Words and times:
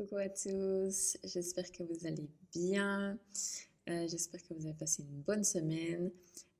Coucou 0.00 0.16
à 0.16 0.30
tous, 0.30 1.18
j'espère 1.24 1.70
que 1.72 1.82
vous 1.82 2.06
allez 2.06 2.26
bien, 2.54 3.18
euh, 3.90 4.08
j'espère 4.08 4.42
que 4.42 4.54
vous 4.54 4.64
avez 4.64 4.74
passé 4.74 5.02
une 5.02 5.20
bonne 5.20 5.44
semaine. 5.44 6.10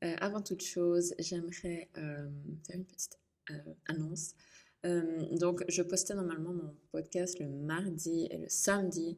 Euh, 0.05 0.15
avant 0.21 0.43
toute 0.43 0.63
chose, 0.63 1.15
j'aimerais 1.19 1.89
euh, 1.97 2.29
faire 2.67 2.77
une 2.77 2.85
petite 2.85 3.19
annonce. 3.87 4.35
donc, 4.85 5.65
je 5.69 5.81
postais 5.81 6.15
normalement 6.15 6.53
mon 6.53 6.77
podcast 6.93 7.39
le 7.39 7.49
mardi 7.49 8.29
et 8.31 8.37
le 8.37 8.49
samedi, 8.51 9.17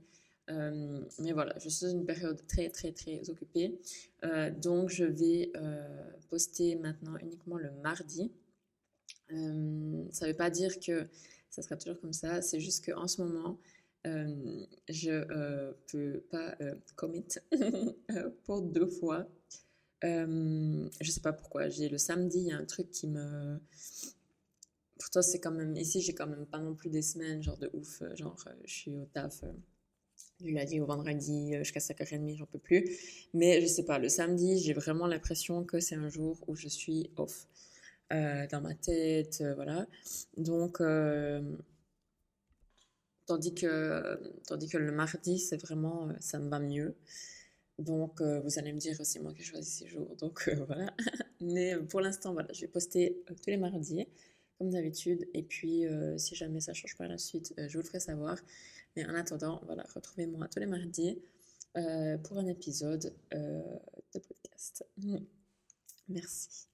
mais 0.48 1.32
voilà, 1.32 1.59
je 1.59 1.68
suis 1.68 1.86
dans 1.86 1.93
une 1.93 2.07
période 2.07 2.46
très 2.46 2.70
très 2.70 2.93
très 2.93 3.29
occupée, 3.29 3.80
donc 4.62 4.89
je 4.91 5.04
vais 5.04 5.50
poster 6.30 6.77
maintenant 6.77 7.16
uniquement 7.16 7.59
le 7.59 7.73
mardi. 7.82 8.30
ça 9.30 9.34
ne 9.34 10.27
veut 10.27 10.36
pas 10.36 10.50
dire 10.50 10.79
que 10.79 11.09
ça 11.50 11.61
sera 11.61 11.77
toujours 11.77 12.00
comme 12.00 12.12
ça, 12.12 12.41
c'est 12.41 12.61
juste 12.61 12.86
qu'en 12.86 13.09
ce 13.09 13.20
moment, 13.20 13.59
euh, 14.04 14.66
je 14.88 15.10
euh, 15.10 15.72
peux 15.90 16.24
pas 16.30 16.56
euh, 16.60 16.74
commit 16.96 17.24
pour 18.44 18.62
deux 18.62 18.88
fois. 18.88 19.29
je 20.02 20.88
sais 21.10 21.20
pas 21.20 21.32
pourquoi. 21.32 21.68
J'ai 21.68 21.88
le 21.88 21.98
samedi, 21.98 22.38
il 22.38 22.46
y 22.48 22.52
a 22.52 22.57
un 22.57 22.64
truc 22.64 22.90
qui 22.90 23.07
me. 23.08 23.58
Pourtant, 24.98 25.22
c'est 25.22 25.40
quand 25.40 25.52
même. 25.52 25.76
Ici, 25.76 26.00
j'ai 26.00 26.14
quand 26.14 26.26
même 26.26 26.46
pas 26.46 26.58
non 26.58 26.74
plus 26.74 26.90
des 26.90 27.02
semaines, 27.02 27.43
genre 27.43 27.58
de 27.58 27.70
ouf. 27.74 28.02
Genre, 28.14 28.36
je 28.64 28.72
suis 28.72 28.96
au 28.96 29.04
taf 29.07 29.44
du 30.40 30.52
lundi 30.52 30.80
au 30.80 30.86
vendredi 30.86 31.54
jusqu'à 31.58 31.79
5h30, 31.79 32.36
j'en 32.36 32.46
peux 32.46 32.58
plus. 32.58 32.84
Mais 33.32 33.60
je 33.60 33.66
sais 33.66 33.84
pas, 33.84 34.00
le 34.00 34.08
samedi, 34.08 34.58
j'ai 34.58 34.72
vraiment 34.72 35.06
l'impression 35.06 35.64
que 35.64 35.78
c'est 35.78 35.94
un 35.94 36.08
jour 36.08 36.36
où 36.48 36.56
je 36.56 36.69
suis 36.69 37.10
off. 37.16 37.46
dans 38.10 38.60
ma 38.60 38.74
tête, 38.74 39.44
voilà. 39.55 39.86
Donc, 40.36 40.80
Tandis 43.27 43.55
que, 43.55 44.20
tandis 44.47 44.69
que 44.69 44.78
le 44.78 44.91
mardi, 44.91 45.39
c'est 45.39 45.56
vraiment, 45.56 46.08
euh, 46.08 46.12
ça 46.20 46.39
me 46.39 46.48
va 46.48 46.58
mieux. 46.58 46.97
Donc, 47.78 48.20
euh, 48.20 48.41
vous 48.41 48.58
allez 48.58 48.72
me 48.72 48.78
dire, 48.78 48.96
c'est 49.05 49.20
moi 49.20 49.33
qui 49.33 49.44
choisis 49.44 49.78
ces 49.78 49.86
jours. 49.86 50.16
Donc, 50.16 50.48
euh, 50.48 50.55
voilà. 50.66 50.92
Mais 51.41 51.77
pour 51.77 52.00
l'instant, 52.00 52.33
voilà, 52.33 52.52
je 52.52 52.62
vais 52.62 52.69
poster 52.69 53.22
tous 53.27 53.46
les 53.46 53.56
mardis, 53.56 54.06
comme 54.58 54.70
d'habitude. 54.70 55.28
Et 55.34 55.42
puis, 55.42 55.84
si 56.16 56.34
jamais 56.34 56.61
ça 56.61 56.72
change 56.72 56.96
par 56.96 57.08
la 57.08 57.19
suite, 57.19 57.55
je 57.56 57.72
vous 57.72 57.83
le 57.83 57.88
ferai 57.88 58.00
savoir. 58.00 58.38
Mais 58.96 59.06
en 59.06 59.14
attendant, 59.14 59.61
voilà, 59.66 59.84
retrouvez-moi 59.94 60.48
tous 60.48 60.61
les 60.61 60.66
mardis 60.66 61.18
pour 61.74 62.39
un 62.39 62.46
épisode 62.46 63.12
de 63.33 64.18
podcast. 64.18 64.84
Merci 66.08 66.66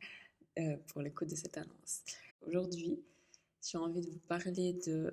pour 0.88 1.00
l'écoute 1.00 1.30
de 1.30 1.36
cette 1.36 1.56
annonce. 1.56 2.02
Aujourd'hui, 2.42 3.00
j'ai 3.62 3.78
envie 3.78 4.02
de 4.02 4.10
vous 4.10 4.20
parler 4.28 4.74
de 4.74 5.12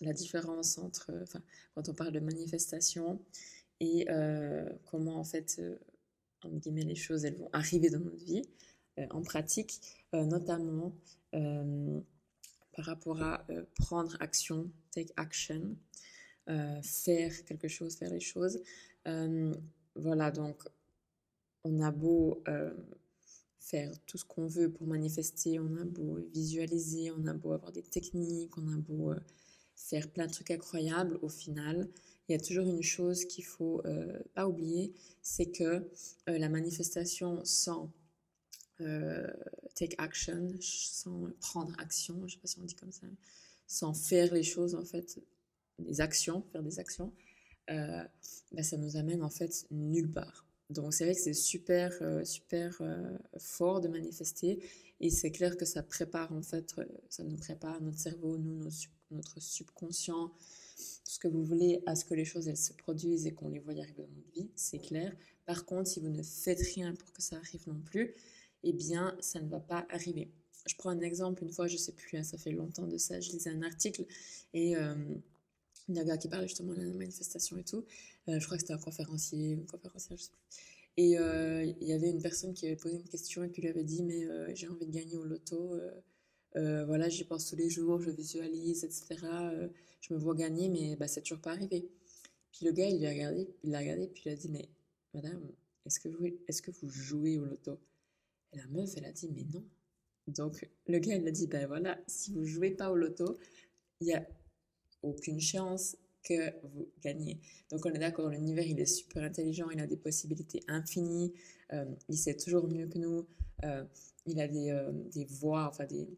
la 0.00 0.12
différence 0.12 0.78
entre, 0.78 1.12
enfin, 1.22 1.42
quand 1.74 1.88
on 1.88 1.94
parle 1.94 2.12
de 2.12 2.20
manifestation 2.20 3.20
et 3.80 4.06
euh, 4.10 4.68
comment 4.90 5.16
en 5.16 5.24
fait, 5.24 5.56
euh, 5.58 5.78
en 6.44 6.50
guillemets, 6.50 6.84
les 6.84 6.94
choses 6.94 7.24
elles 7.24 7.36
vont 7.36 7.50
arriver 7.52 7.90
dans 7.90 8.00
notre 8.00 8.24
vie 8.24 8.42
euh, 8.98 9.06
en 9.10 9.22
pratique, 9.22 9.80
notamment 10.12 10.94
par 12.72 12.84
rapport 12.84 13.22
à 13.22 13.46
prendre 13.76 14.16
action, 14.20 14.68
take 14.90 15.12
action, 15.16 15.76
faire 16.82 17.44
quelque 17.44 17.68
chose, 17.68 17.96
faire 17.96 18.10
les 18.10 18.20
choses. 18.20 18.60
voilà, 19.94 20.32
donc 20.32 20.64
on 21.62 21.80
a 21.80 21.92
beau 21.92 22.42
faire 23.60 23.92
tout 24.06 24.18
ce 24.18 24.24
qu'on 24.24 24.48
veut 24.48 24.72
pour 24.72 24.88
manifester, 24.88 25.60
on 25.60 25.76
a 25.76 25.84
beau 25.84 26.18
visualiser, 26.34 27.12
on 27.12 27.24
a 27.26 27.34
beau 27.34 27.52
avoir 27.52 27.70
des 27.70 27.84
techniques, 27.84 28.58
on 28.58 28.66
a 28.72 28.76
beau 28.76 29.14
faire 29.88 30.08
plein 30.10 30.26
de 30.26 30.32
trucs 30.32 30.50
incroyables, 30.50 31.18
au 31.22 31.28
final, 31.28 31.88
il 32.28 32.32
y 32.32 32.36
a 32.36 32.38
toujours 32.38 32.68
une 32.68 32.82
chose 32.82 33.24
qu'il 33.24 33.44
faut 33.44 33.82
euh, 33.84 34.20
pas 34.34 34.46
oublier, 34.46 34.92
c'est 35.20 35.46
que 35.46 35.64
euh, 36.28 36.38
la 36.38 36.48
manifestation 36.48 37.44
sans 37.44 37.90
euh, 38.80 39.26
take 39.74 39.96
action, 39.98 40.48
sans 40.60 41.28
prendre 41.40 41.74
action, 41.78 42.26
je 42.28 42.34
sais 42.34 42.40
pas 42.40 42.46
si 42.46 42.58
on 42.60 42.64
dit 42.64 42.76
comme 42.76 42.92
ça, 42.92 43.06
sans 43.66 43.94
faire 43.94 44.32
les 44.32 44.44
choses 44.44 44.76
en 44.76 44.84
fait, 44.84 45.18
des 45.78 46.00
actions, 46.00 46.44
faire 46.52 46.62
des 46.62 46.78
actions, 46.78 47.12
ben, 47.66 48.08
ça 48.62 48.76
nous 48.76 48.96
amène 48.96 49.22
en 49.22 49.30
fait 49.30 49.66
nulle 49.70 50.10
part. 50.10 50.46
Donc 50.70 50.92
c'est 50.92 51.04
vrai 51.04 51.14
que 51.14 51.20
c'est 51.20 51.34
super 51.34 51.92
super 52.24 52.80
fort 53.38 53.80
de 53.80 53.88
manifester 53.88 54.60
et 55.00 55.10
c'est 55.10 55.30
clair 55.30 55.56
que 55.56 55.64
ça 55.64 55.82
prépare 55.82 56.32
en 56.32 56.42
fait, 56.42 56.74
ça 57.08 57.22
nous 57.22 57.36
prépare 57.36 57.80
notre 57.80 57.98
cerveau, 57.98 58.38
nous 58.38 58.56
nos 58.56 58.70
notre 59.10 59.40
subconscient, 59.40 60.28
tout 60.28 61.12
ce 61.12 61.18
que 61.18 61.28
vous 61.28 61.44
voulez, 61.44 61.82
à 61.86 61.94
ce 61.94 62.04
que 62.04 62.14
les 62.14 62.24
choses 62.24 62.48
elles 62.48 62.56
se 62.56 62.72
produisent 62.72 63.26
et 63.26 63.32
qu'on 63.32 63.48
les 63.48 63.58
voit 63.58 63.72
arriver 63.72 64.02
dans 64.02 64.14
notre 64.14 64.32
vie, 64.32 64.50
c'est 64.54 64.78
clair. 64.78 65.14
Par 65.46 65.64
contre, 65.64 65.88
si 65.88 66.00
vous 66.00 66.08
ne 66.08 66.22
faites 66.22 66.60
rien 66.74 66.94
pour 66.94 67.12
que 67.12 67.22
ça 67.22 67.36
arrive 67.36 67.66
non 67.66 67.80
plus, 67.80 68.14
eh 68.62 68.72
bien, 68.72 69.16
ça 69.20 69.40
ne 69.40 69.48
va 69.48 69.60
pas 69.60 69.86
arriver. 69.90 70.30
Je 70.66 70.74
prends 70.76 70.90
un 70.90 71.00
exemple, 71.00 71.42
une 71.42 71.50
fois, 71.50 71.66
je 71.66 71.76
sais 71.76 71.92
plus, 71.92 72.18
hein, 72.18 72.22
ça 72.22 72.36
fait 72.38 72.52
longtemps 72.52 72.86
de 72.86 72.98
ça, 72.98 73.20
je 73.20 73.32
lisais 73.32 73.50
un 73.50 73.62
article 73.62 74.04
et 74.52 74.76
euh, 74.76 74.94
un 75.98 76.04
gars 76.04 76.16
qui 76.16 76.28
parlait 76.28 76.46
justement 76.46 76.74
de 76.74 76.82
la 76.82 76.92
manifestation 76.92 77.56
et 77.56 77.64
tout. 77.64 77.84
Euh, 78.28 78.38
je 78.38 78.44
crois 78.44 78.56
que 78.56 78.62
c'était 78.62 78.74
un 78.74 78.78
conférencier, 78.78 79.52
une 79.52 79.66
conférencière, 79.66 80.16
je 80.16 80.24
sais 80.24 80.30
plus. 80.30 80.40
Et 80.96 81.18
euh, 81.18 81.64
il 81.80 81.88
y 81.88 81.92
avait 81.92 82.10
une 82.10 82.20
personne 82.20 82.52
qui 82.52 82.66
avait 82.66 82.76
posé 82.76 82.96
une 82.96 83.08
question 83.08 83.42
et 83.44 83.50
qui 83.50 83.60
lui 83.60 83.68
avait 83.68 83.84
dit 83.84 84.02
Mais 84.02 84.24
euh, 84.24 84.52
j'ai 84.54 84.68
envie 84.68 84.86
de 84.86 84.92
gagner 84.92 85.16
au 85.16 85.24
loto, 85.24 85.78
euh, 86.56 86.84
voilà, 86.84 87.08
j'y 87.08 87.24
pense 87.24 87.48
tous 87.48 87.56
les 87.56 87.70
jours, 87.70 88.00
je 88.00 88.10
visualise, 88.10 88.84
etc. 88.84 89.16
Euh, 89.24 89.68
je 90.00 90.14
me 90.14 90.18
vois 90.18 90.34
gagner, 90.34 90.68
mais 90.68 90.96
bah, 90.96 91.08
c'est 91.08 91.22
toujours 91.22 91.40
pas 91.40 91.52
arrivé. 91.52 91.88
Puis 92.52 92.66
le 92.66 92.72
gars, 92.72 92.88
il 92.88 93.00
l'a 93.00 93.10
regardé, 93.10 93.48
il 93.62 93.70
l'a 93.70 93.78
regardé, 93.78 94.08
puis 94.08 94.24
il 94.26 94.32
a 94.32 94.36
dit, 94.36 94.48
mais 94.48 94.68
madame, 95.14 95.42
est-ce 95.86 96.00
que 96.00 96.08
vous, 96.08 96.26
est-ce 96.48 96.62
que 96.62 96.70
vous 96.72 96.88
jouez 96.88 97.38
au 97.38 97.44
loto? 97.44 97.78
Et 98.52 98.58
la 98.58 98.66
meuf, 98.66 98.90
elle 98.96 99.04
a 99.04 99.12
dit, 99.12 99.30
mais 99.32 99.44
non. 99.52 99.64
Donc 100.26 100.68
le 100.86 100.98
gars, 100.98 101.14
il 101.16 101.26
a 101.26 101.30
dit, 101.30 101.46
ben 101.46 101.66
voilà, 101.66 101.98
si 102.06 102.32
vous 102.32 102.44
jouez 102.44 102.70
pas 102.72 102.90
au 102.90 102.96
loto, 102.96 103.38
il 104.00 104.08
y 104.08 104.14
a 104.14 104.26
aucune 105.02 105.40
chance 105.40 105.96
que 106.22 106.52
vous 106.66 106.88
gagnez. 107.02 107.40
Donc 107.70 107.86
on 107.86 107.92
est 107.92 107.98
d'accord, 107.98 108.28
l'univers 108.28 108.66
il 108.66 108.78
est 108.80 108.86
super 108.86 109.22
intelligent, 109.22 109.70
il 109.70 109.80
a 109.80 109.86
des 109.86 109.96
possibilités 109.96 110.62
infinies, 110.68 111.32
euh, 111.72 111.86
il 112.08 112.18
sait 112.18 112.36
toujours 112.36 112.68
mieux 112.68 112.86
que 112.86 112.98
nous, 112.98 113.26
il 114.26 114.40
a 114.40 114.48
des, 114.48 114.86
des 115.12 115.24
voies, 115.24 115.66
enfin 115.68 115.86
des, 115.86 116.08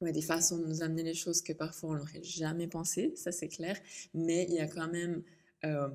des 0.00 0.22
façons 0.22 0.58
de 0.58 0.66
nous 0.66 0.82
amener 0.82 1.02
les 1.02 1.14
choses 1.14 1.42
que 1.42 1.52
parfois 1.52 1.90
on 1.90 1.94
n'aurait 1.96 2.22
jamais 2.22 2.66
pensé, 2.66 3.12
ça 3.16 3.32
c'est 3.32 3.48
clair, 3.48 3.76
mais 4.14 4.46
il 4.48 4.54
y 4.54 4.60
a 4.60 4.66
quand 4.66 4.88
même, 4.90 5.22
euh, 5.64 5.88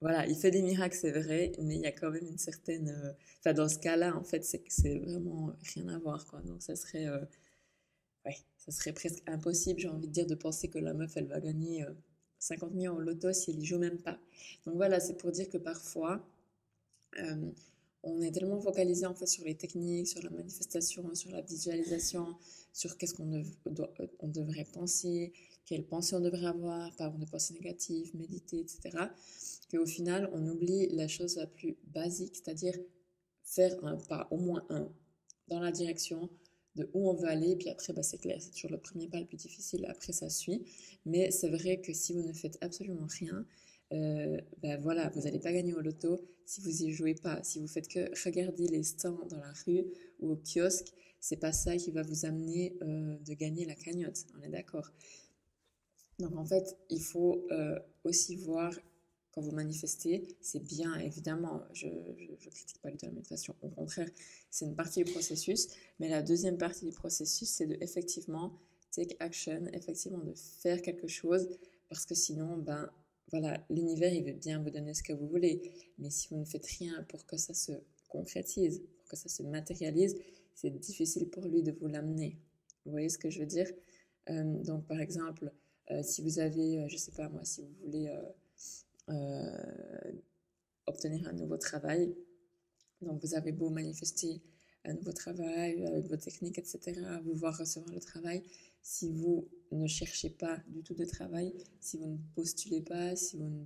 voilà, 0.00 0.26
il 0.26 0.36
fait 0.36 0.50
des 0.50 0.62
miracles, 0.62 0.96
c'est 1.00 1.12
vrai, 1.12 1.52
mais 1.60 1.76
il 1.76 1.82
y 1.82 1.86
a 1.86 1.92
quand 1.92 2.10
même 2.10 2.26
une 2.26 2.38
certaine, 2.38 2.90
euh, 2.90 3.12
enfin 3.40 3.54
dans 3.54 3.68
ce 3.68 3.78
cas-là, 3.78 4.16
en 4.16 4.24
fait, 4.24 4.44
c'est 4.44 4.62
c'est 4.68 4.98
vraiment 4.98 5.54
rien 5.74 5.88
à 5.88 5.98
voir, 5.98 6.26
quoi. 6.26 6.40
Donc 6.42 6.62
ça 6.62 6.76
serait, 6.76 7.06
euh, 7.08 7.20
ouais, 8.26 8.36
ça 8.58 8.70
serait 8.72 8.92
presque 8.92 9.22
impossible, 9.26 9.80
j'ai 9.80 9.88
envie 9.88 10.08
de 10.08 10.12
dire, 10.12 10.26
de 10.26 10.34
penser 10.34 10.68
que 10.68 10.78
la 10.78 10.92
meuf, 10.94 11.16
elle 11.16 11.26
va 11.26 11.40
gagner 11.40 11.84
50 12.38 12.72
millions 12.74 12.94
en 12.94 12.98
loto 12.98 13.32
si 13.32 13.50
elle 13.50 13.58
y 13.60 13.64
joue 13.64 13.78
même 13.78 13.98
pas. 13.98 14.18
Donc 14.66 14.76
voilà, 14.76 15.00
c'est 15.00 15.14
pour 15.16 15.30
dire 15.32 15.48
que 15.48 15.58
parfois, 15.58 16.24
on 18.04 18.20
est 18.20 18.30
tellement 18.30 18.60
focalisé 18.60 19.06
en 19.06 19.14
fait 19.14 19.26
sur 19.26 19.44
les 19.44 19.54
techniques, 19.54 20.08
sur 20.08 20.22
la 20.22 20.30
manifestation, 20.30 21.14
sur 21.14 21.30
la 21.30 21.40
visualisation, 21.40 22.36
sur 22.72 22.96
qu'est-ce 22.96 23.14
qu'on 23.14 23.42
on 24.20 24.28
devrait 24.28 24.66
penser, 24.72 25.32
quelles 25.64 25.86
pensées 25.86 26.14
on 26.14 26.20
devrait 26.20 26.46
avoir, 26.46 26.94
pas 26.96 27.04
avoir 27.04 27.18
de 27.18 27.26
pensées 27.26 27.54
négatives, 27.54 28.14
méditer, 28.14 28.60
etc. 28.60 28.90
Qu'au 29.70 29.86
final, 29.86 30.30
on 30.32 30.46
oublie 30.46 30.88
la 30.88 31.08
chose 31.08 31.36
la 31.36 31.46
plus 31.46 31.76
basique, 31.94 32.36
c'est-à-dire 32.36 32.78
faire 33.42 33.82
un 33.84 33.96
pas, 33.96 34.28
au 34.30 34.36
moins 34.36 34.64
un, 34.68 34.88
dans 35.48 35.60
la 35.60 35.72
direction 35.72 36.28
de 36.76 36.90
où 36.92 37.08
on 37.08 37.14
veut 37.14 37.28
aller. 37.28 37.56
Puis 37.56 37.70
après, 37.70 37.92
bah, 37.92 38.02
c'est 38.02 38.18
clair, 38.18 38.36
c'est 38.40 38.50
toujours 38.50 38.72
le 38.72 38.78
premier 38.78 39.08
pas 39.08 39.20
le 39.20 39.26
plus 39.26 39.36
difficile, 39.36 39.86
après 39.88 40.12
ça 40.12 40.28
suit. 40.28 40.64
Mais 41.06 41.30
c'est 41.30 41.48
vrai 41.48 41.80
que 41.80 41.92
si 41.92 42.12
vous 42.12 42.22
ne 42.22 42.32
faites 42.32 42.58
absolument 42.60 43.06
rien, 43.18 43.46
euh, 43.92 44.40
ben 44.62 44.80
voilà, 44.80 45.08
vous 45.10 45.22
n'allez 45.22 45.38
pas 45.38 45.52
gagner 45.52 45.74
au 45.74 45.80
loto 45.80 46.20
si 46.46 46.60
vous 46.60 46.82
y 46.82 46.92
jouez 46.92 47.14
pas. 47.14 47.42
Si 47.42 47.58
vous 47.58 47.68
faites 47.68 47.88
que 47.88 48.10
regarder 48.24 48.66
les 48.68 48.82
stands 48.82 49.26
dans 49.28 49.38
la 49.38 49.52
rue 49.66 49.84
ou 50.20 50.32
au 50.32 50.36
kiosque, 50.36 50.92
c'est 51.20 51.36
pas 51.36 51.52
ça 51.52 51.76
qui 51.76 51.90
va 51.90 52.02
vous 52.02 52.26
amener 52.26 52.76
euh, 52.82 53.16
de 53.18 53.34
gagner 53.34 53.64
la 53.64 53.74
cagnotte. 53.74 54.26
On 54.38 54.42
est 54.42 54.50
d'accord. 54.50 54.90
Donc 56.18 56.36
en 56.36 56.44
fait, 56.44 56.76
il 56.90 57.02
faut 57.02 57.46
euh, 57.50 57.78
aussi 58.04 58.36
voir 58.36 58.72
quand 59.34 59.40
vous 59.40 59.50
manifestez, 59.50 60.28
c'est 60.40 60.62
bien 60.62 60.94
évidemment, 61.00 61.62
je 61.72 61.88
ne 61.88 62.50
critique 62.50 62.80
pas 62.80 62.90
du 62.90 62.96
tout 62.96 63.06
la 63.06 63.10
manifestation, 63.10 63.56
au 63.62 63.68
contraire, 63.68 64.08
c'est 64.48 64.64
une 64.64 64.76
partie 64.76 65.02
du 65.02 65.10
processus, 65.10 65.66
mais 65.98 66.08
la 66.08 66.22
deuxième 66.22 66.56
partie 66.56 66.84
du 66.84 66.92
processus, 66.92 67.48
c'est 67.48 67.66
de 67.66 67.76
effectivement 67.80 68.52
take 68.92 69.16
action, 69.18 69.66
effectivement 69.72 70.22
de 70.22 70.34
faire 70.34 70.80
quelque 70.82 71.08
chose, 71.08 71.48
parce 71.88 72.06
que 72.06 72.14
sinon, 72.14 72.58
ben, 72.58 72.88
voilà, 73.30 73.64
l'univers, 73.70 74.12
il 74.12 74.24
veut 74.24 74.32
bien 74.32 74.62
vous 74.62 74.70
donner 74.70 74.94
ce 74.94 75.02
que 75.02 75.12
vous 75.12 75.26
voulez. 75.26 75.72
Mais 75.98 76.10
si 76.10 76.28
vous 76.28 76.36
ne 76.36 76.44
faites 76.44 76.66
rien 76.66 77.02
pour 77.08 77.26
que 77.26 77.36
ça 77.36 77.54
se 77.54 77.72
concrétise, 78.08 78.82
pour 78.98 79.08
que 79.08 79.16
ça 79.16 79.28
se 79.28 79.42
matérialise, 79.42 80.16
c'est 80.54 80.70
difficile 80.70 81.28
pour 81.28 81.44
lui 81.46 81.62
de 81.62 81.72
vous 81.72 81.88
l'amener. 81.88 82.36
Vous 82.84 82.92
voyez 82.92 83.08
ce 83.08 83.18
que 83.18 83.30
je 83.30 83.40
veux 83.40 83.46
dire? 83.46 83.68
Euh, 84.30 84.42
Donc, 84.62 84.86
par 84.86 85.00
exemple, 85.00 85.50
si 86.02 86.22
vous 86.22 86.38
avez, 86.38 86.88
je 86.88 86.96
sais 86.96 87.12
pas 87.12 87.28
moi, 87.28 87.44
si 87.44 87.62
vous 87.62 87.74
voulez 87.84 88.10
obtenir 90.86 91.28
un 91.28 91.32
nouveau 91.32 91.56
travail, 91.56 92.14
donc 93.02 93.20
vous 93.22 93.34
avez 93.34 93.52
beau 93.52 93.68
manifester 93.70 94.40
un 94.84 94.94
nouveau 94.94 95.12
travail 95.12 95.84
avec 95.86 96.06
vos 96.06 96.16
techniques, 96.16 96.58
etc., 96.58 97.00
vous 97.24 97.34
voir 97.34 97.56
recevoir 97.56 97.92
le 97.92 98.00
travail, 98.00 98.42
si 98.82 99.10
vous 99.10 99.48
ne 99.72 99.86
cherchez 99.86 100.30
pas 100.30 100.58
du 100.68 100.82
tout 100.82 100.94
de 100.94 101.04
travail, 101.04 101.54
si 101.80 101.96
vous 101.96 102.06
ne 102.06 102.18
postulez 102.34 102.82
pas, 102.82 103.16
si 103.16 103.36
vous 103.36 103.48
ne 103.48 103.64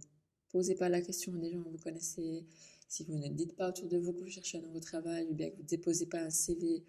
posez 0.50 0.74
pas 0.74 0.88
la 0.88 1.00
question 1.00 1.34
à 1.34 1.38
des 1.38 1.52
gens 1.52 1.62
que 1.62 1.68
vous 1.68 1.78
connaissez, 1.78 2.44
si 2.88 3.04
vous 3.04 3.16
ne 3.16 3.28
dites 3.28 3.54
pas 3.54 3.68
autour 3.68 3.88
de 3.88 3.98
vous 3.98 4.12
que 4.12 4.20
vous 4.20 4.30
cherchez 4.30 4.58
un 4.58 4.62
nouveau 4.62 4.80
travail, 4.80 5.26
ou 5.30 5.34
bien 5.34 5.50
que 5.50 5.56
vous 5.56 5.62
ne 5.62 5.68
déposez 5.68 6.06
pas 6.06 6.20
un 6.20 6.30
CV 6.30 6.84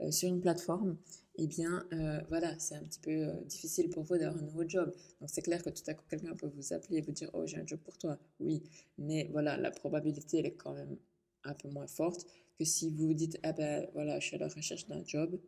euh, 0.00 0.10
sur 0.10 0.28
une 0.28 0.40
plateforme, 0.40 0.96
eh 1.36 1.46
bien, 1.46 1.86
euh, 1.92 2.20
voilà, 2.28 2.58
c'est 2.58 2.74
un 2.74 2.84
petit 2.84 3.00
peu 3.00 3.10
euh, 3.10 3.40
difficile 3.46 3.90
pour 3.90 4.04
vous 4.04 4.16
d'avoir 4.16 4.42
un 4.42 4.46
nouveau 4.46 4.68
job. 4.68 4.92
Donc, 5.20 5.30
c'est 5.30 5.42
clair 5.42 5.62
que 5.62 5.70
tout 5.70 5.82
à 5.88 5.94
coup, 5.94 6.04
quelqu'un 6.08 6.34
peut 6.34 6.50
vous 6.54 6.72
appeler 6.72 6.98
et 6.98 7.00
vous 7.00 7.12
dire, 7.12 7.30
oh, 7.32 7.46
j'ai 7.46 7.56
un 7.56 7.66
job 7.66 7.80
pour 7.80 7.98
toi. 7.98 8.18
Oui, 8.38 8.62
mais 8.98 9.28
voilà, 9.32 9.56
la 9.56 9.70
probabilité, 9.70 10.38
elle 10.38 10.46
est 10.46 10.54
quand 10.54 10.74
même 10.74 10.96
un 11.44 11.54
peu 11.54 11.68
moins 11.68 11.86
forte 11.86 12.26
que 12.60 12.64
si 12.66 12.90
vous 12.90 13.14
dites, 13.14 13.38
ah 13.42 13.52
ben 13.52 13.88
voilà, 13.94 14.20
je 14.20 14.26
suis 14.26 14.36
à 14.36 14.38
la 14.38 14.48
recherche 14.48 14.86
d'un 14.86 15.02
job 15.04 15.40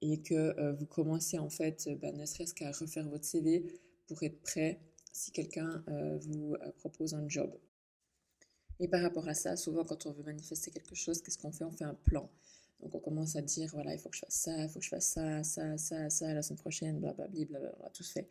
et 0.00 0.22
que 0.22 0.72
vous 0.72 0.86
commencez 0.86 1.38
en 1.38 1.50
fait, 1.50 1.88
ben, 2.00 2.16
ne 2.16 2.24
serait-ce 2.26 2.54
qu'à 2.54 2.70
refaire 2.72 3.08
votre 3.08 3.24
CV 3.24 3.66
pour 4.06 4.22
être 4.22 4.40
prêt 4.42 4.80
si 5.12 5.32
quelqu'un 5.32 5.84
vous 6.20 6.56
propose 6.78 7.14
un 7.14 7.28
job. 7.28 7.50
Et 8.80 8.88
par 8.88 9.02
rapport 9.02 9.28
à 9.28 9.34
ça, 9.34 9.56
souvent 9.56 9.84
quand 9.84 10.06
on 10.06 10.12
veut 10.12 10.22
manifester 10.22 10.70
quelque 10.70 10.94
chose, 10.94 11.22
qu'est-ce 11.22 11.38
qu'on 11.38 11.52
fait? 11.52 11.64
On 11.64 11.72
fait 11.72 11.84
un 11.84 11.94
plan. 11.94 12.30
Donc 12.80 12.94
on 12.94 13.00
commence 13.00 13.36
à 13.36 13.42
dire, 13.42 13.70
voilà, 13.72 13.94
il 13.94 13.98
faut 13.98 14.08
que 14.10 14.16
je 14.16 14.20
fasse 14.20 14.34
ça, 14.34 14.64
il 14.64 14.68
faut 14.68 14.78
que 14.78 14.84
je 14.84 14.90
fasse 14.90 15.08
ça, 15.08 15.42
ça, 15.42 15.76
ça, 15.78 16.10
ça, 16.10 16.34
la 16.34 16.42
semaine 16.42 16.58
prochaine, 16.58 17.00
blablabla, 17.00 17.44
blablabla, 17.46 17.90
tout 17.90 18.02
se 18.02 18.12
fait. 18.12 18.28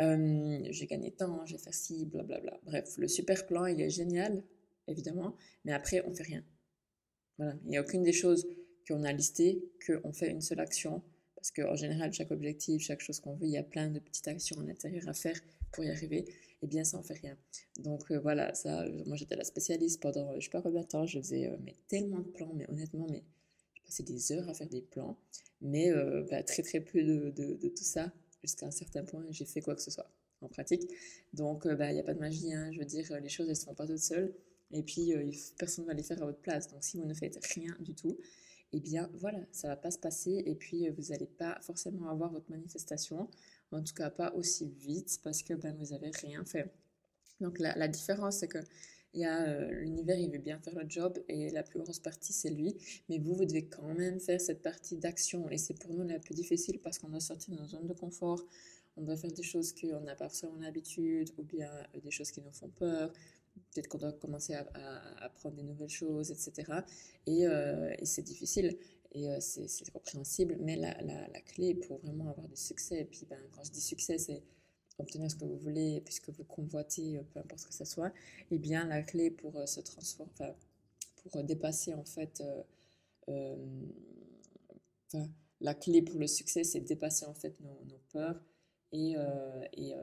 Euh, 0.00 0.66
j'ai 0.70 0.86
gagné 0.86 1.10
tant, 1.10 1.44
j'ai 1.46 1.58
fait 1.58 1.72
ci, 1.72 2.06
blablabla. 2.06 2.60
Bref, 2.64 2.96
le 2.98 3.08
super 3.08 3.46
plan, 3.46 3.66
il 3.66 3.80
est 3.80 3.90
génial, 3.90 4.42
évidemment, 4.88 5.36
mais 5.64 5.72
après, 5.72 6.04
on 6.06 6.14
fait 6.14 6.22
rien. 6.22 6.44
Voilà, 7.38 7.54
il 7.64 7.70
n'y 7.70 7.76
a 7.76 7.82
aucune 7.82 8.02
des 8.02 8.12
choses 8.12 8.46
qu'on 8.86 9.04
a 9.04 9.12
listées 9.12 9.64
qu'on 9.86 10.12
fait 10.12 10.30
une 10.30 10.40
seule 10.40 10.60
action, 10.60 11.02
parce 11.34 11.50
qu'en 11.50 11.76
général, 11.76 12.12
chaque 12.12 12.30
objectif, 12.30 12.82
chaque 12.82 13.00
chose 13.00 13.20
qu'on 13.20 13.34
veut, 13.34 13.46
il 13.46 13.52
y 13.52 13.56
a 13.56 13.62
plein 13.62 13.88
de 13.88 13.98
petites 13.98 14.28
actions 14.28 14.60
à 14.60 14.64
l'intérieur 14.64 15.08
à 15.08 15.14
faire 15.14 15.38
pour 15.72 15.84
y 15.84 15.90
arriver, 15.90 16.24
et 16.62 16.66
bien 16.66 16.84
ça, 16.84 16.98
on 16.98 17.02
fait 17.02 17.14
rien. 17.14 17.36
Donc 17.78 18.10
euh, 18.10 18.18
voilà, 18.20 18.54
ça, 18.54 18.84
moi 19.06 19.16
j'étais 19.16 19.36
la 19.36 19.44
spécialiste 19.44 20.00
pendant, 20.00 20.38
je 20.38 20.44
sais 20.44 20.50
pas 20.50 20.62
combien 20.62 20.82
de 20.82 20.86
temps, 20.86 21.06
je 21.06 21.18
faisais 21.18 21.48
euh, 21.48 21.56
mais 21.64 21.76
tellement 21.88 22.18
de 22.18 22.28
plans, 22.28 22.52
mais 22.54 22.68
honnêtement, 22.70 23.06
mais 23.10 23.22
c'est 23.92 24.06
des 24.06 24.32
heures 24.32 24.48
à 24.48 24.54
faire 24.54 24.68
des 24.68 24.80
plans, 24.80 25.18
mais 25.60 25.90
euh, 25.90 26.24
bah, 26.30 26.42
très 26.42 26.62
très 26.62 26.80
peu 26.80 27.02
de, 27.02 27.30
de, 27.30 27.68
tout 27.68 27.84
ça. 27.84 28.12
Jusqu'à 28.42 28.66
un 28.66 28.70
certain 28.70 29.04
point, 29.04 29.24
j'ai 29.30 29.44
fait 29.44 29.60
quoi 29.60 29.74
que 29.74 29.82
ce 29.82 29.90
soit 29.90 30.10
en 30.40 30.48
pratique. 30.48 30.90
Donc, 31.32 31.66
euh, 31.66 31.76
bah, 31.76 31.90
il 31.90 31.94
n'y 31.94 32.00
a 32.00 32.02
pas 32.02 32.14
de 32.14 32.18
magie, 32.18 32.52
hein. 32.52 32.70
je 32.72 32.78
veux 32.80 32.84
dire, 32.84 33.06
les 33.20 33.28
choses, 33.28 33.48
ne 33.48 33.54
se 33.54 33.64
font 33.64 33.74
pas 33.74 33.86
toutes 33.86 33.98
seules. 33.98 34.34
Et 34.72 34.82
puis, 34.82 35.14
euh, 35.14 35.30
personne 35.58 35.84
ne 35.84 35.90
va 35.90 35.94
les 35.94 36.02
faire 36.02 36.20
à 36.22 36.26
votre 36.26 36.40
place. 36.40 36.68
Donc, 36.68 36.82
si 36.82 36.96
vous 36.98 37.04
ne 37.04 37.14
faites 37.14 37.38
rien 37.54 37.76
du 37.80 37.94
tout, 37.94 38.18
eh 38.72 38.80
bien, 38.80 39.10
voilà, 39.14 39.40
ça 39.52 39.68
ne 39.68 39.72
va 39.72 39.76
pas 39.76 39.90
se 39.90 39.98
passer. 39.98 40.42
Et 40.46 40.54
puis, 40.54 40.88
vous 40.88 41.10
n'allez 41.10 41.26
pas 41.26 41.58
forcément 41.62 42.08
avoir 42.08 42.30
votre 42.32 42.50
manifestation. 42.50 43.28
En 43.70 43.82
tout 43.82 43.94
cas, 43.94 44.10
pas 44.10 44.32
aussi 44.34 44.68
vite 44.78 45.20
parce 45.22 45.42
que 45.42 45.54
ben, 45.54 45.74
vous 45.78 45.92
n'avez 45.92 46.10
rien 46.10 46.44
fait. 46.44 46.72
Donc, 47.40 47.58
la, 47.58 47.88
différence, 47.88 48.38
c'est 48.38 48.48
que 48.48 48.58
euh, 49.16 49.70
l'univers, 49.72 50.18
il 50.18 50.30
veut 50.30 50.38
bien 50.38 50.58
faire 50.58 50.74
le 50.74 50.88
job 50.88 51.18
et 51.28 51.50
la 51.50 51.62
plus 51.62 51.80
grosse 51.80 51.98
partie, 51.98 52.32
c'est 52.32 52.50
lui. 52.50 52.76
Mais 53.08 53.18
vous, 53.18 53.34
vous 53.34 53.44
devez 53.44 53.66
quand 53.66 53.94
même 53.94 54.20
faire 54.20 54.40
cette 54.40 54.62
partie 54.62 54.96
d'action. 54.96 55.48
Et 55.50 55.58
c'est 55.58 55.74
pour 55.74 55.92
nous 55.92 56.06
la 56.06 56.18
plus 56.18 56.34
difficile 56.34 56.78
parce 56.78 56.98
qu'on 56.98 57.08
doit 57.08 57.20
sortir 57.20 57.54
de 57.54 57.60
nos 57.60 57.66
zones 57.66 57.86
de 57.86 57.94
confort. 57.94 58.44
On 58.96 59.02
doit 59.02 59.16
faire 59.16 59.32
des 59.32 59.42
choses 59.42 59.74
qu'on 59.74 60.00
n'a 60.00 60.14
pas 60.14 60.28
forcément 60.28 60.58
l'habitude 60.60 61.30
ou 61.38 61.42
bien 61.42 61.70
euh, 61.94 62.00
des 62.00 62.10
choses 62.10 62.30
qui 62.30 62.42
nous 62.42 62.52
font 62.52 62.68
peur. 62.68 63.12
Peut-être 63.72 63.88
qu'on 63.88 63.98
doit 63.98 64.12
commencer 64.12 64.54
à, 64.54 64.66
apprendre 65.24 65.56
des 65.56 65.62
nouvelles 65.62 65.88
choses, 65.88 66.30
etc. 66.30 66.72
Euh, 67.28 67.94
et, 67.98 68.04
c'est 68.04 68.22
difficile 68.22 68.76
et 69.12 69.28
c'est 69.40 69.90
compréhensible. 69.92 70.56
Mais 70.60 70.76
la, 70.76 71.40
clé 71.40 71.74
pour 71.74 71.98
vraiment 71.98 72.28
avoir 72.28 72.48
du 72.48 72.56
succès, 72.56 73.00
et 73.00 73.04
puis 73.04 73.26
ben, 73.28 73.38
quand 73.52 73.64
je 73.64 73.70
dis 73.70 73.80
succès, 73.80 74.18
c'est 74.18 74.42
obtenir 74.98 75.30
ce 75.30 75.36
que 75.36 75.44
vous 75.44 75.58
voulez, 75.58 76.00
puisque 76.04 76.30
vous 76.30 76.44
convoitez, 76.44 77.18
euh, 77.18 77.22
peu 77.32 77.40
importe 77.40 77.60
ce 77.60 77.66
que 77.68 77.74
ce 77.74 77.84
soit, 77.84 78.08
et 78.08 78.52
eh 78.52 78.58
bien 78.58 78.86
la 78.86 79.02
clé 79.02 79.30
pour 79.30 79.56
euh, 79.56 79.66
se 79.66 79.80
transformer, 79.80 80.32
pour 81.16 81.36
euh, 81.36 81.42
dépasser 81.42 81.94
en 81.94 82.04
fait, 82.04 82.42
la 85.60 85.74
clé 85.74 86.02
pour 86.02 86.18
le 86.18 86.26
succès, 86.26 86.64
c'est 86.64 86.80
dépasser 86.80 87.26
en 87.26 87.34
fait 87.34 87.54
nos, 87.60 87.98
peurs 88.12 88.42
et, 88.90 89.14
et 89.74 89.94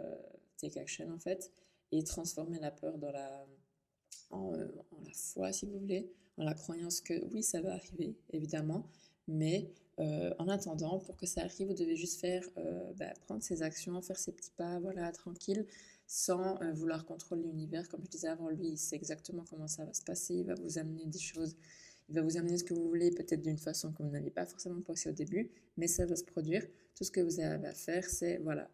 take 0.57 0.80
action 0.80 1.12
en 1.13 1.19
fait, 1.19 1.51
et 1.91 2.03
transformer 2.03 2.59
la 2.59 2.71
peur 2.71 2.97
dans 2.97 3.12
la, 3.12 3.45
en, 4.31 4.53
en, 4.53 5.01
la 5.06 5.13
foi, 5.13 5.51
si 5.51 5.65
vous 5.65 5.80
voulez, 5.80 6.12
en 6.38 6.44
la 6.44 6.53
croyance 6.53 7.01
que 7.01 7.25
oui, 7.33 7.44
ça 7.44 7.62
va 7.62 7.74
arriver, 7.74 8.15
évidemment, 8.31 8.88
mais 9.27 9.71
euh, 10.00 10.33
en 10.39 10.47
attendant, 10.47 11.00
pour 11.00 11.18
que 11.18 11.25
ça 11.25 11.41
arrive, 11.41 11.68
vous 11.68 11.74
devez 11.74 11.95
juste 11.95 12.21
faire, 12.21 12.44
euh, 12.57 12.94
bah, 12.94 13.13
prendre 13.25 13.44
ses 13.44 13.62
actions, 13.62 14.01
faire 14.01 14.18
ses 14.18 14.31
petits 14.31 14.51
pas, 14.56 14.80
voilà, 14.80 15.12
tranquille, 15.12 15.65
sans 16.07 16.62
euh, 16.62 16.71
vouloir 16.71 17.06
contrôler 17.06 17.44
l'univers. 17.44 17.88
Comme 17.89 18.03
je 18.06 18.09
disais 18.09 18.30
avant, 18.30 18.50
lui, 18.50 18.69
il 18.69 18.77
sait 18.77 18.95
exactement 18.95 19.44
comment 19.50 19.68
ça 19.68 19.83
va 19.86 19.94
se 19.94 20.01
passer. 20.01 20.36
Il 20.36 20.45
va 20.45 20.56
vous 20.56 20.77
amener 20.77 21.06
des 21.06 21.19
choses, 21.19 21.57
il 22.07 22.15
va 22.15 22.21
vous 22.21 22.38
amener 22.38 22.57
ce 22.57 22.63
que 22.63 22.74
vous 22.74 22.88
voulez, 22.88 23.12
peut-être 23.12 23.41
d'une 23.41 23.57
façon 23.57 23.91
que 23.91 24.01
vous 24.01 24.09
n'aviez 24.09 24.31
pas 24.31 24.45
forcément 24.45 24.81
pensé 24.81 25.09
au 25.09 25.13
début, 25.13 25.51
mais 25.75 25.88
ça 25.88 26.06
va 26.06 26.15
se 26.15 26.24
produire. 26.24 26.65
Tout 26.95 27.03
ce 27.03 27.12
que 27.12 27.19
vous 27.19 27.39
avez 27.41 27.68
à 27.68 27.74
faire, 27.74 28.06
c'est, 28.06 28.38
voilà, 28.38 28.69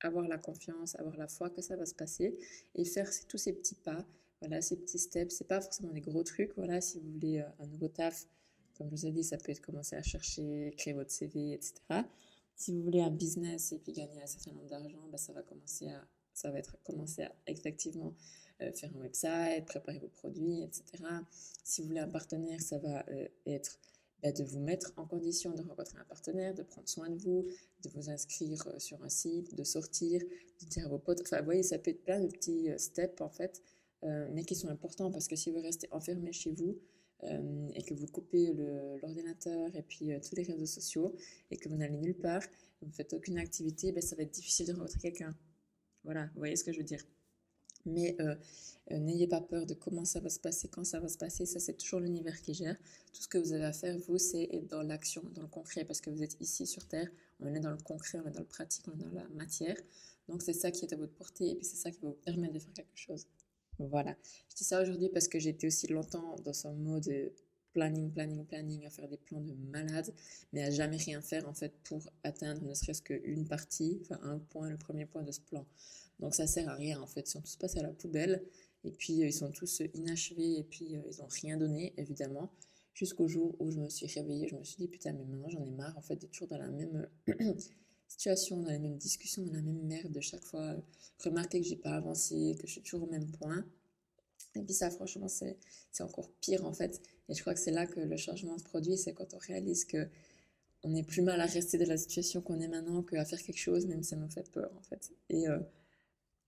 avoir 0.00 0.26
la 0.28 0.38
confiance, 0.38 0.94
avoir 0.96 1.16
la 1.16 1.28
foi 1.28 1.50
que 1.50 1.62
ça 1.62 1.76
va 1.76 1.86
se 1.86 1.94
passer 1.94 2.36
et 2.74 2.84
faire 2.84 3.08
tous 3.28 3.38
ces 3.38 3.52
petits 3.52 3.74
pas, 3.74 4.04
voilà, 4.40 4.60
ces 4.62 4.76
petits 4.76 4.98
steps. 4.98 5.34
C'est 5.34 5.48
pas 5.48 5.60
forcément 5.60 5.92
des 5.92 6.00
gros 6.00 6.22
trucs, 6.22 6.52
voilà, 6.56 6.80
si 6.80 6.98
vous 6.98 7.12
voulez 7.12 7.44
un 7.58 7.66
nouveau 7.66 7.88
taf 7.88 8.26
comme 8.80 8.88
je 8.88 8.96
vous 8.96 9.06
ai 9.08 9.12
dit, 9.12 9.22
ça 9.22 9.36
peut 9.36 9.52
être 9.52 9.60
commencer 9.60 9.94
à 9.94 10.02
chercher, 10.02 10.72
créer 10.78 10.94
votre 10.94 11.10
CV, 11.10 11.52
etc. 11.52 11.74
Si 12.56 12.72
vous 12.72 12.82
voulez 12.82 13.02
un 13.02 13.10
business 13.10 13.72
et 13.72 13.78
puis 13.78 13.92
gagner 13.92 14.22
un 14.22 14.26
certain 14.26 14.52
nombre 14.52 14.70
d'argent, 14.70 15.06
bah, 15.12 15.18
ça 15.18 15.34
va 15.34 15.42
commencer 15.42 15.88
à, 15.88 16.02
ça 16.32 16.50
va 16.50 16.60
être 16.60 16.78
commencer 16.82 17.24
à 17.24 17.32
effectivement 17.46 18.14
euh, 18.62 18.72
faire 18.72 18.90
un 18.96 19.00
website, 19.00 19.66
préparer 19.66 19.98
vos 19.98 20.08
produits, 20.08 20.62
etc. 20.62 21.04
Si 21.62 21.82
vous 21.82 21.88
voulez 21.88 22.00
un 22.00 22.08
partenaire, 22.08 22.58
ça 22.62 22.78
va 22.78 23.04
euh, 23.10 23.28
être 23.44 23.78
bah, 24.22 24.32
de 24.32 24.44
vous 24.44 24.60
mettre 24.60 24.92
en 24.96 25.06
condition 25.06 25.52
de 25.52 25.62
rencontrer 25.62 25.98
un 25.98 26.04
partenaire, 26.04 26.54
de 26.54 26.62
prendre 26.62 26.88
soin 26.88 27.08
de 27.10 27.16
vous, 27.16 27.46
de 27.82 27.88
vous 27.90 28.10
inscrire 28.10 28.66
euh, 28.68 28.78
sur 28.78 29.02
un 29.02 29.08
site, 29.08 29.54
de 29.54 29.64
sortir, 29.64 30.20
de 30.20 30.66
dire 30.66 30.86
à 30.86 30.88
vos 30.88 30.98
potes. 30.98 31.20
Enfin, 31.22 31.38
vous 31.38 31.46
voyez, 31.46 31.62
ça 31.62 31.78
peut 31.78 31.90
être 31.90 32.04
plein 32.04 32.20
de 32.20 32.28
petits 32.28 32.68
steps 32.76 33.20
en 33.20 33.30
fait, 33.30 33.62
mais 34.02 34.44
qui 34.44 34.54
sont 34.54 34.68
importants 34.68 35.10
parce 35.10 35.28
que 35.28 35.36
si 35.36 35.50
vous 35.50 35.60
restez 35.60 35.86
enfermé 35.90 36.32
chez 36.32 36.52
vous, 36.52 36.78
euh, 37.24 37.68
et 37.74 37.82
que 37.82 37.92
vous 37.92 38.06
coupez 38.06 38.54
l'ordinateur 39.02 39.74
et 39.76 39.82
puis 39.82 40.12
euh, 40.12 40.20
tous 40.26 40.34
les 40.36 40.42
réseaux 40.42 40.66
sociaux 40.66 41.14
et 41.50 41.58
que 41.58 41.68
vous 41.68 41.76
n'allez 41.76 41.98
nulle 41.98 42.16
part, 42.16 42.42
vous 42.80 42.88
ne 42.88 42.92
faites 42.92 43.12
aucune 43.12 43.38
activité, 43.38 43.92
ben, 43.92 44.00
ça 44.00 44.16
va 44.16 44.22
être 44.22 44.30
difficile 44.30 44.66
de 44.66 44.72
rencontrer 44.72 44.98
quelqu'un. 44.98 45.36
Voilà, 46.04 46.26
vous 46.32 46.38
voyez 46.38 46.56
ce 46.56 46.64
que 46.64 46.72
je 46.72 46.78
veux 46.78 46.84
dire. 46.84 47.04
Mais 47.86 48.16
euh, 48.20 48.34
n'ayez 48.90 49.26
pas 49.26 49.40
peur 49.40 49.66
de 49.66 49.74
comment 49.74 50.04
ça 50.04 50.20
va 50.20 50.28
se 50.28 50.38
passer, 50.38 50.68
quand 50.68 50.84
ça 50.84 51.00
va 51.00 51.08
se 51.08 51.18
passer. 51.18 51.46
Ça, 51.46 51.60
c'est 51.60 51.74
toujours 51.74 52.00
l'univers 52.00 52.40
qui 52.42 52.54
gère. 52.54 52.76
Tout 53.12 53.22
ce 53.22 53.28
que 53.28 53.38
vous 53.38 53.52
avez 53.52 53.64
à 53.64 53.72
faire, 53.72 53.96
vous, 53.98 54.18
c'est 54.18 54.48
être 54.52 54.68
dans 54.68 54.82
l'action, 54.82 55.22
dans 55.34 55.42
le 55.42 55.48
concret, 55.48 55.84
parce 55.84 56.00
que 56.00 56.10
vous 56.10 56.22
êtes 56.22 56.36
ici 56.40 56.66
sur 56.66 56.86
Terre. 56.86 57.08
On 57.40 57.54
est 57.54 57.60
dans 57.60 57.70
le 57.70 57.78
concret, 57.78 58.18
on 58.24 58.28
est 58.28 58.32
dans 58.32 58.40
le 58.40 58.46
pratique, 58.46 58.84
on 58.88 58.92
est 58.92 59.02
dans 59.02 59.10
la 59.10 59.28
matière. 59.28 59.76
Donc, 60.28 60.42
c'est 60.42 60.52
ça 60.52 60.70
qui 60.70 60.84
est 60.84 60.92
à 60.92 60.96
votre 60.96 61.14
portée 61.14 61.50
et 61.50 61.54
puis 61.54 61.64
c'est 61.64 61.76
ça 61.76 61.90
qui 61.90 62.00
va 62.00 62.08
vous 62.08 62.14
permettre 62.14 62.54
de 62.54 62.58
faire 62.58 62.72
quelque 62.72 62.96
chose. 62.96 63.26
Voilà. 63.78 64.14
Je 64.50 64.56
dis 64.56 64.64
ça 64.64 64.82
aujourd'hui 64.82 65.08
parce 65.08 65.26
que 65.26 65.38
j'étais 65.38 65.66
aussi 65.66 65.86
longtemps 65.86 66.36
dans 66.44 66.52
ce 66.52 66.68
mode 66.68 67.10
planning, 67.72 68.10
planning, 68.10 68.44
planning, 68.44 68.86
à 68.86 68.90
faire 68.90 69.08
des 69.08 69.16
plans 69.16 69.40
de 69.40 69.54
malade, 69.70 70.12
mais 70.52 70.62
à 70.62 70.70
jamais 70.70 70.96
rien 70.96 71.20
faire 71.20 71.48
en 71.48 71.54
fait 71.54 71.72
pour 71.84 72.02
atteindre 72.24 72.62
ne 72.62 72.74
serait-ce 72.74 73.02
qu'une 73.02 73.46
partie, 73.46 74.00
enfin 74.02 74.20
un 74.22 74.38
point, 74.38 74.68
le 74.68 74.76
premier 74.76 75.06
point 75.06 75.22
de 75.22 75.32
ce 75.32 75.40
plan. 75.40 75.66
Donc 76.18 76.34
ça 76.34 76.46
sert 76.46 76.68
à 76.68 76.74
rien 76.74 77.00
en 77.00 77.06
fait. 77.06 77.20
Ils 77.28 77.30
sont 77.30 77.40
tous 77.40 77.56
passés 77.56 77.78
à 77.78 77.82
la 77.82 77.92
poubelle 77.92 78.42
et 78.84 78.90
puis 78.90 79.22
euh, 79.22 79.26
ils 79.26 79.32
sont 79.32 79.50
tous 79.50 79.82
inachevés 79.94 80.58
et 80.58 80.64
puis 80.64 80.96
euh, 80.96 81.02
ils 81.10 81.18
n'ont 81.18 81.28
rien 81.28 81.56
donné 81.56 81.94
évidemment. 81.96 82.52
Jusqu'au 82.92 83.28
jour 83.28 83.54
où 83.60 83.70
je 83.70 83.78
me 83.78 83.88
suis 83.88 84.06
réveillée, 84.06 84.48
je 84.48 84.56
me 84.56 84.64
suis 84.64 84.76
dit 84.76 84.88
putain 84.88 85.12
mais 85.12 85.24
maintenant 85.24 85.48
j'en 85.48 85.64
ai 85.64 85.70
marre 85.70 85.96
en 85.96 86.02
fait 86.02 86.16
d'être 86.16 86.32
toujours 86.32 86.48
dans 86.48 86.58
la 86.58 86.70
même 86.70 87.08
situation, 88.08 88.60
dans 88.60 88.70
les 88.70 88.78
mêmes 88.78 88.98
discussions, 88.98 89.42
dans 89.42 89.52
la 89.52 89.62
même 89.62 89.82
merde 89.84 90.12
de 90.12 90.20
chaque 90.20 90.44
fois. 90.44 90.76
Remarquer 91.24 91.60
que 91.60 91.66
j'ai 91.66 91.76
pas 91.76 91.92
avancé, 91.92 92.56
que 92.58 92.66
je 92.66 92.72
suis 92.72 92.82
toujours 92.82 93.04
au 93.04 93.10
même 93.10 93.30
point. 93.32 93.64
Et 94.56 94.62
puis 94.62 94.74
ça, 94.74 94.90
franchement, 94.90 95.28
c'est 95.28 95.56
encore 96.00 96.30
pire 96.40 96.64
en 96.64 96.72
fait. 96.72 97.00
Et 97.28 97.34
je 97.34 97.40
crois 97.40 97.54
que 97.54 97.60
c'est 97.60 97.70
là 97.70 97.86
que 97.86 98.00
le 98.00 98.16
changement 98.16 98.58
se 98.58 98.64
produit, 98.64 98.96
c'est 98.96 99.12
quand 99.12 99.34
on 99.34 99.38
réalise 99.38 99.84
que 99.84 100.08
on 100.82 100.94
est 100.94 101.02
plus 101.02 101.22
mal 101.22 101.40
à 101.40 101.46
rester 101.46 101.78
dans 101.78 101.88
la 101.88 101.98
situation 101.98 102.40
qu'on 102.40 102.58
est 102.60 102.68
maintenant 102.68 103.02
qu'à 103.02 103.24
faire 103.24 103.42
quelque 103.42 103.58
chose, 103.58 103.86
même 103.86 104.02
si 104.02 104.10
ça 104.10 104.16
nous 104.16 104.30
fait 104.30 104.50
peur 104.50 104.70
en 104.78 104.82
fait. 104.82 105.12
Et 105.28 105.46
euh, 105.48 105.58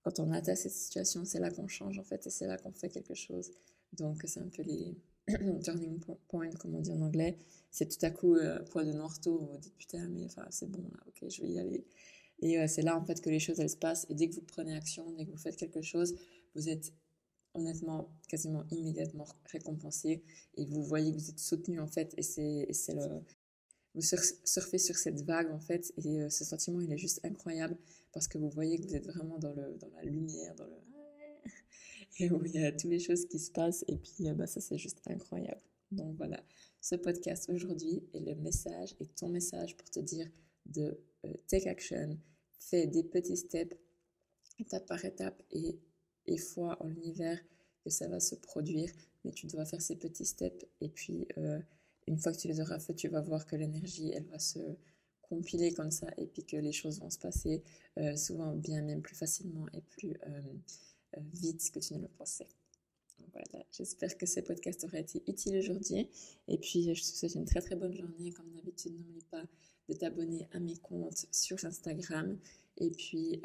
quand 0.03 0.19
on 0.21 0.33
atteint 0.33 0.55
cette 0.55 0.73
situation, 0.73 1.25
c'est 1.25 1.39
là 1.39 1.51
qu'on 1.51 1.69
change 1.69 1.99
en 1.99 2.05
fait, 2.05 2.27
et 2.27 2.31
c'est 2.31 2.47
là 2.47 2.57
qu'on 2.57 2.73
fait 2.73 2.89
quelque 2.89 3.15
chose. 3.15 3.51
Donc 3.93 4.23
c'est 4.25 4.41
un 4.41 4.49
peu 4.49 4.63
les 4.63 4.97
turning 5.63 6.01
point, 6.29 6.51
comme 6.51 6.75
on 6.75 6.81
dit 6.81 6.93
en 6.93 7.03
anglais. 7.03 7.37
C'est 7.71 7.89
tout 7.89 8.05
à 8.05 8.11
coup 8.11 8.35
euh, 8.35 8.59
point 8.71 8.85
de 8.85 8.93
non-retour, 8.93 9.41
vous 9.41 9.53
vous 9.53 9.59
dites 9.59 9.77
putain, 9.77 10.09
mais 10.09 10.25
enfin 10.25 10.47
c'est 10.51 10.71
bon 10.71 10.85
ok, 11.07 11.29
je 11.29 11.43
vais 11.43 11.49
y 11.49 11.59
aller. 11.59 11.85
Et 12.41 12.59
euh, 12.59 12.67
c'est 12.67 12.83
là 12.83 12.99
en 12.99 13.05
fait 13.05 13.21
que 13.21 13.31
les 13.31 13.39
choses 13.39 13.61
elles 13.61 13.71
se 13.71 13.77
passent. 13.77 14.07
Et 14.09 14.15
dès 14.15 14.29
que 14.29 14.35
vous 14.35 14.43
prenez 14.43 14.75
action, 14.75 15.11
dès 15.13 15.27
que 15.27 15.31
vous 15.31 15.39
faites 15.39 15.57
quelque 15.57 15.83
chose, 15.83 16.17
vous 16.55 16.69
êtes 16.69 16.93
honnêtement 17.55 18.11
quasiment 18.29 18.65
immédiatement 18.71 19.27
récompensé 19.45 20.23
et 20.57 20.67
vous 20.67 20.83
voyez 20.83 21.13
que 21.13 21.19
vous 21.19 21.31
êtes 21.31 21.39
soutenu 21.39 21.81
en 21.81 21.87
fait. 21.87 22.15
Et 22.17 22.23
c'est 22.23 22.95
le 22.95 23.23
vous 23.95 24.01
surfez 24.01 24.79
sur 24.79 24.97
cette 24.97 25.21
vague 25.23 25.51
en 25.51 25.61
fait 25.61 25.93
et 25.99 26.23
euh, 26.23 26.31
ce 26.31 26.45
sentiment 26.45 26.81
il 26.81 26.91
est 26.91 26.99
juste 26.99 27.21
incroyable 27.25 27.77
parce 28.15 28.27
que 28.27 28.39
vous 28.39 28.49
voyez 28.49 28.79
que 28.79 28.87
vous 28.87 28.95
êtes 28.95 29.07
vraiment 29.07 29.39
dans, 29.39 29.53
le, 29.53 29.77
dans 29.79 29.91
la 29.95 30.03
lumière, 30.03 30.55
dans 30.55 30.65
le 30.65 30.77
et 32.19 32.31
où 32.31 32.43
il 32.47 32.53
y 32.53 32.65
a 32.65 32.73
toutes 32.73 32.91
les 32.91 32.99
choses 32.99 33.27
qui 33.27 33.39
se 33.39 33.51
passent 33.51 33.85
et 33.89 33.99
puis 33.99 34.29
euh, 34.29 34.35
bah, 34.35 34.47
ça 34.47 34.61
c'est 34.61 34.79
juste 34.79 35.01
incroyable. 35.07 35.61
Donc 35.91 36.17
voilà, 36.17 36.43
ce 36.81 36.95
podcast 36.95 37.51
aujourd'hui 37.51 38.03
est 38.15 38.21
le 38.21 38.35
message 38.37 38.97
et 38.99 39.07
ton 39.09 39.29
message 39.29 39.77
pour 39.77 39.91
te 39.91 40.01
dire 40.01 40.27
de 40.65 40.99
euh, 41.27 41.33
take 41.49 41.69
action, 41.69 42.19
fais 42.59 42.87
des 42.87 43.03
petits 43.03 43.37
steps 43.37 43.77
étape 44.59 44.87
par 44.87 45.05
étape 45.05 45.43
et, 45.51 45.79
et 46.27 46.39
foi 46.39 46.77
en 46.81 46.89
l'univers 46.89 47.39
que 47.85 47.91
ça 47.91 48.09
va 48.09 48.21
se 48.21 48.35
produire, 48.35 48.91
mais 49.25 49.33
tu 49.33 49.47
dois 49.47 49.65
faire 49.65 49.83
ces 49.83 49.97
petits 49.97 50.27
steps 50.27 50.65
et 50.81 50.89
puis 50.89 51.27
une 52.07 52.19
fois 52.19 52.33
que 52.33 52.39
tu 52.39 52.49
les 52.49 52.61
auras 52.61 52.79
fait, 52.79 52.95
tu 52.95 53.09
vas 53.09 53.21
voir 53.21 53.47
que 53.47 53.57
l'énergie, 53.57 54.11
elle 54.13 54.27
va 54.27 54.39
se 54.39 54.59
compiler 55.23 55.73
comme 55.73 55.91
ça 55.91 56.09
et 56.19 56.27
puis 56.27 56.45
que 56.45 56.57
les 56.57 56.73
choses 56.73 57.01
vont 57.01 57.11
se 57.11 57.19
passer 57.19 57.63
euh, 57.99 58.17
souvent 58.17 58.55
bien 58.55 58.83
même 58.83 59.01
plus 59.01 59.15
facilement 59.15 59.67
et 59.73 59.81
plus 59.81 60.11
euh, 60.27 60.43
euh, 61.17 61.21
vite 61.33 61.71
que 61.73 61.79
tu 61.79 61.95
ne 61.95 62.03
le 62.03 62.09
pensais. 62.09 62.49
Voilà, 63.33 63.65
j'espère 63.71 64.19
que 64.19 64.27
ce 64.27 64.41
podcast 64.41 64.85
aura 64.85 64.99
été 64.99 65.23
utile 65.27 65.57
aujourd'hui. 65.57 66.07
Et 66.49 66.59
puis, 66.59 66.95
je 66.95 67.01
te 67.01 67.07
souhaite 67.17 67.35
une 67.35 67.47
très 67.47 67.63
très 67.63 67.77
bonne 67.77 67.95
journée. 67.95 68.31
Comme 68.33 68.51
d'habitude, 68.53 68.93
n'oublie 68.93 69.25
pas 69.31 69.43
de 69.89 69.95
t'abonner 69.95 70.49
à 70.53 70.61
mes 70.61 70.77
comptes 70.77 71.25
sur 71.31 71.65
Instagram. 71.65 72.37
Et 72.77 72.91
puis, 72.91 73.41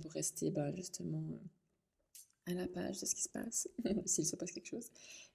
pour 0.00 0.10
rester 0.10 0.50
bah, 0.50 0.74
justement 0.74 1.22
à 2.48 2.54
la 2.54 2.66
page 2.66 3.00
de 3.00 3.06
ce 3.06 3.14
qui 3.14 3.22
se 3.22 3.28
passe, 3.28 3.68
s'il 4.06 4.26
se 4.26 4.36
passe 4.36 4.52
quelque 4.52 4.66
chose. 4.66 4.90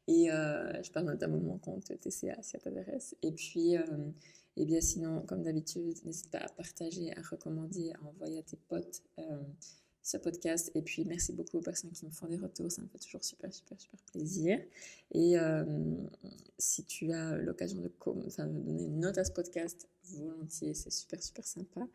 Et 0.07 0.29
euh, 0.31 0.81
je 0.83 0.91
parle 0.91 1.05
notamment 1.05 1.37
de 1.37 1.45
mon 1.45 1.57
compte 1.57 1.85
TCA 1.85 2.41
si 2.41 2.51
ça 2.51 2.59
t'intéresse. 2.59 3.15
Et 3.21 3.31
puis, 3.31 3.77
euh, 3.77 3.85
et 4.57 4.65
bien 4.65 4.81
sinon, 4.81 5.21
comme 5.21 5.43
d'habitude, 5.43 5.97
n'hésite 6.05 6.29
pas 6.29 6.39
à 6.39 6.49
partager, 6.49 7.15
à 7.15 7.21
recommander, 7.21 7.93
à 7.93 8.03
envoyer 8.07 8.39
à 8.39 8.43
tes 8.43 8.57
potes 8.57 9.01
euh, 9.19 9.43
ce 10.03 10.17
podcast. 10.17 10.71
Et 10.75 10.81
puis, 10.81 11.05
merci 11.05 11.33
beaucoup 11.33 11.57
aux 11.57 11.61
personnes 11.61 11.91
qui 11.91 12.05
me 12.05 12.11
font 12.11 12.27
des 12.27 12.37
retours. 12.37 12.71
Ça 12.71 12.81
me 12.81 12.87
fait 12.87 12.99
toujours 12.99 13.23
super, 13.23 13.51
super, 13.53 13.79
super 13.79 13.99
plaisir. 14.11 14.59
Et 15.11 15.35
si 16.57 16.83
tu 16.83 17.11
as 17.11 17.37
l'occasion 17.37 17.79
de, 17.79 17.87
de 17.87 18.59
donner 18.59 18.83
une 18.83 18.99
note 18.99 19.17
à 19.17 19.23
ce 19.23 19.31
podcast, 19.31 19.87
volontiers, 20.11 20.73
c'est 20.73 20.91
super, 20.91 21.23
super 21.23 21.45
sympa. 21.45 21.87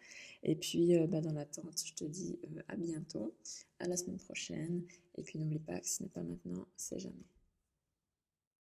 Et 0.42 0.56
puis, 0.56 0.98
bah, 1.06 1.20
dans 1.20 1.32
l'attente, 1.32 1.80
je 1.84 1.94
te 1.94 2.04
dis 2.04 2.38
à 2.68 2.76
bientôt, 2.76 3.34
à 3.78 3.86
la 3.86 3.96
semaine 3.96 4.18
prochaine. 4.18 4.82
Et 5.16 5.22
puis, 5.22 5.38
n'oublie 5.38 5.58
pas 5.58 5.78
que 5.78 5.88
ce 5.88 6.02
n'est 6.02 6.08
pas 6.08 6.22
maintenant, 6.22 6.66
c'est 6.76 6.98
jamais. 6.98 7.38